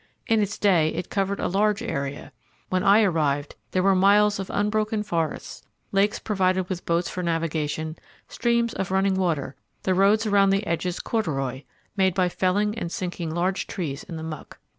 In 0.25 0.41
its 0.41 0.57
day 0.57 0.89
it 0.95 1.11
covered 1.11 1.39
a 1.39 1.47
large 1.47 1.83
area. 1.83 2.31
When 2.69 2.81
I 2.81 3.03
arrived; 3.03 3.55
there 3.69 3.83
were 3.83 3.93
miles 3.93 4.39
of 4.39 4.49
unbroken 4.49 5.03
forest, 5.03 5.67
lakes 5.91 6.17
provided 6.17 6.67
with 6.69 6.87
boats 6.87 7.07
for 7.07 7.21
navigation, 7.21 7.95
streams 8.27 8.73
of 8.73 8.89
running 8.89 9.13
water, 9.13 9.55
the 9.83 9.93
roads 9.93 10.25
around 10.25 10.49
the 10.49 10.65
edges 10.65 10.99
corduroy, 10.99 11.65
made 11.95 12.15
by 12.15 12.29
felling 12.29 12.75
and 12.79 12.91
sinking 12.91 13.29
large 13.35 13.67
trees 13.67 14.01
in 14.03 14.15
the 14.15 14.23
muck. 14.23 14.57